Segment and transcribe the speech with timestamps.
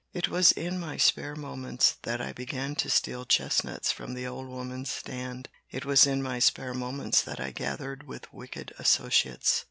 [0.13, 4.47] "It was in my spare moments that I began to steal chestnuts from the old
[4.47, 9.59] woman's stand." "It was in my spare moments that I gathered with wicked associates."